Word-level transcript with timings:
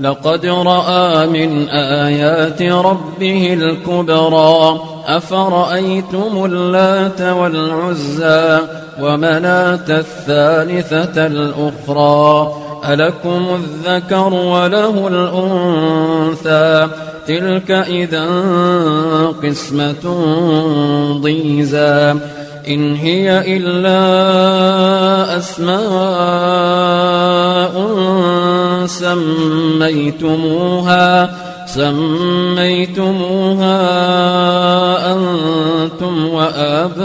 لقد 0.00 0.46
رأى 0.46 1.26
من 1.26 1.68
آيات 1.68 2.62
ربه 2.62 3.54
الكبرى. 3.54 4.80
أفرأيتم 5.06 6.44
اللات 6.44 7.20
والعزى 7.20 8.58
ومناة 9.00 9.88
الثالثة 9.88 11.26
الأخرى؟ 11.26 12.52
ألكم 12.88 13.46
الذكر 13.54 14.34
وله 14.34 15.08
الأنثى. 15.08 16.88
تلك 17.26 17.70
إذا 17.70 18.26
قسمة 19.42 20.24
ضيزى. 21.22 22.14
إن 22.68 22.94
هي 22.94 23.56
إلا 23.56 23.98
أسماء 25.38 25.78
سميتموها 28.88 30.28
سميتموها 31.68 32.96
أنتم 35.12 36.28
وآباؤكم 36.28 37.02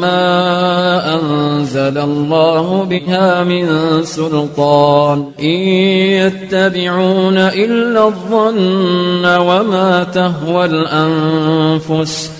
ما 0.00 1.14
أنزل 1.14 1.98
الله 1.98 2.84
بها 2.84 3.44
من 3.44 3.66
سلطان. 4.04 5.24
إن 5.40 5.58
يتبعون 6.24 7.36
إلا 7.38 8.06
الظن 8.06 9.24
وما 9.24 10.06
تهوى 10.14 10.64
الأنفس. 10.64 12.39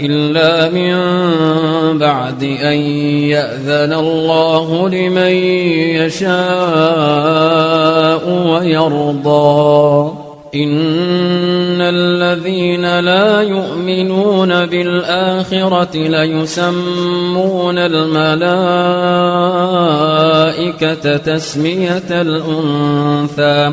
إلا 0.00 0.70
من 0.70 0.94
بعد 1.98 2.42
أن 2.42 2.78
يأذن 3.28 3.92
الله 3.92 4.88
لمن 4.88 5.32
يشاء 5.98 6.38
ويرضى. 8.30 10.12
إن 10.54 11.80
الذين 11.80 13.00
لا 13.00 13.40
يؤمنون 13.40 14.66
بالآخرة 14.66 15.96
ليسمون 15.96 17.78
الملائكة 17.78 18.66
تسمية 21.16 22.10
الأنثى. 22.10 23.72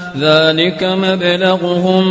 ذلك 0.19 0.83
مبلغهم 0.83 2.03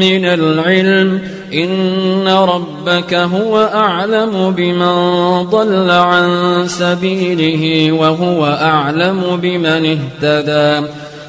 من 0.00 0.24
العلم. 0.24 1.20
إن 1.54 2.28
ربك 2.28 3.14
هو 3.14 3.70
أعلم 3.74 4.54
بمن 4.56 4.94
ضل 5.42 5.90
عن 5.90 6.28
سبيله 6.66 7.92
وهو 7.92 8.46
أعلم 8.46 9.38
بمن 9.42 9.98
اهتدى. 10.22 10.86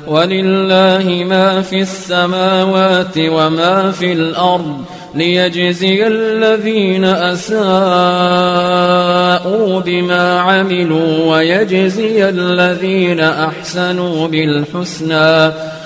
ولله 0.07 1.25
ما 1.29 1.61
في 1.61 1.81
السماوات 1.81 3.17
وما 3.17 3.91
في 3.91 4.13
الأرض 4.13 4.77
ليجزي 5.15 6.07
الذين 6.07 7.05
أساءوا 7.05 7.59
بما 9.79 10.39
عملوا 10.39 11.35
ويجزي 11.35 12.29
الذين 12.29 13.19
أحسنوا 13.19 14.27
بالحسنى. 14.27 15.51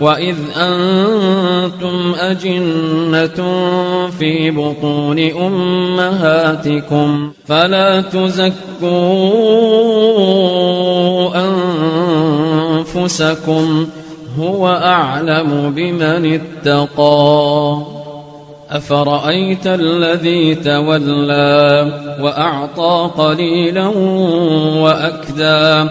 وإذ 0.00 0.36
أنتم 0.56 2.14
أجنة 2.20 3.44
في 4.18 4.50
بطون 4.50 5.18
أمهاتكم 5.18 7.32
فلا 7.46 8.00
تزكوا 8.00 8.54
أنفسكم 12.96 13.86
هو 14.38 14.68
أعلم 14.68 15.72
بمن 15.76 16.40
اتقى 16.40 17.78
أفرأيت 18.70 19.66
الذي 19.66 20.54
تولى 20.54 21.92
وأعطى 22.20 23.10
قليلا 23.18 23.86
وأكدى 24.82 25.90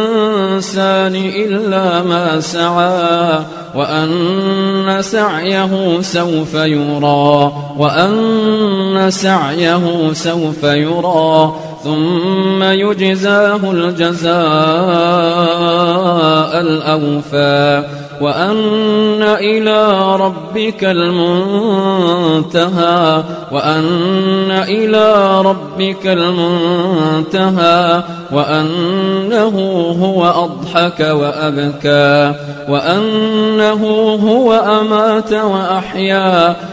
إلا 1.15 2.03
ما 2.03 2.39
سعى 2.39 3.39
وأن 3.75 4.97
سعيه 5.01 6.01
سوف 6.01 6.53
يرى 6.53 7.51
وأن 7.77 9.07
سعيه 9.09 10.13
سوف 10.13 10.63
يرى. 10.63 11.55
ثم 11.83 12.63
يجزاه 12.63 13.71
الجزاء 13.71 14.31
الأوفى 16.61 17.83
وأن 18.21 19.23
إلى 19.23 20.15
ربك 20.15 20.83
المنتهى 20.83 22.03
وأن 23.51 24.51
إلى 24.51 25.41
ربك 25.41 26.07
المنتهى 26.07 28.03
وأنه 28.31 29.59
هو 30.01 30.25
أضحك 30.25 30.99
وأبكى 30.99 32.33
وأنه 32.69 33.83
هو 34.23 34.53
أمات 34.53 35.33
وأحيا 35.33 36.55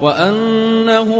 وأنه 0.00 1.10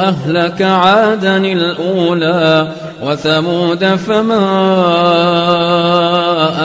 أهلك 0.00 0.62
عادا 0.62 1.36
الأولى 1.36 2.68
وثمود 3.04 3.84
فما 3.84 4.44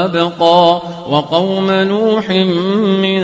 أبقى 0.05 0.81
وقوم 1.09 1.71
نوح 1.71 2.29
من 3.01 3.23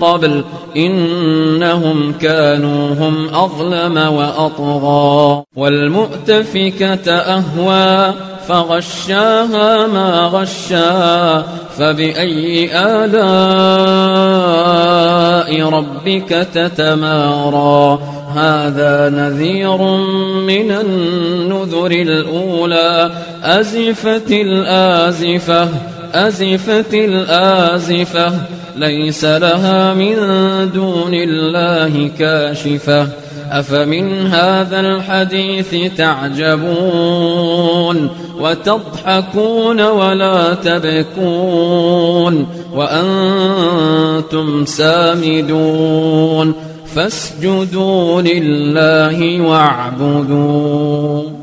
قبل 0.00 0.44
إنهم 0.76 2.12
كانوا 2.12 2.94
هم 2.94 3.28
أظلم 3.34 3.96
وأطغى 3.96 5.44
والمؤتفكة 5.56 7.12
أهوى 7.12 8.14
فغشاها 8.50 9.86
ما 9.86 10.30
غشا 10.32 11.44
فبأي 11.78 12.70
آلاء 12.76 13.20
ربك 15.68 16.48
تتمارى؟ 16.54 17.98
هذا 18.34 19.08
نذير 19.08 19.82
من 20.46 20.70
النذر 20.70 21.90
الأولى. 21.90 23.10
أزفت 23.42 24.30
الآزفة 24.30 25.68
أزفت 26.14 26.94
الآزفة 26.94 28.32
ليس 28.76 29.24
لها 29.24 29.94
من 29.94 30.16
دون 30.74 31.14
الله 31.14 32.10
كاشفة. 32.18 33.06
أفمن 33.50 34.26
هذا 34.26 34.80
الحديث 34.80 35.96
تعجبون 35.96 37.50
وتضحكون 38.40 39.80
ولا 39.80 40.54
تبكون 40.54 42.46
وأنتم 42.74 44.64
سامدون 44.64 46.54
فاسجدوا 46.94 48.22
لله 48.22 49.40
واعبدوا 49.40 51.39